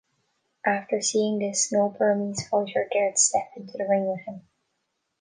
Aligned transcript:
After 0.65 0.99
seeing 0.99 1.37
this, 1.37 1.71
no 1.71 1.89
Burmese 1.89 2.47
fighter 2.49 2.89
dared 2.91 3.19
step 3.19 3.51
into 3.55 3.77
the 3.77 3.85
ring 3.87 4.07
with 4.07 4.21
him. 4.21 4.41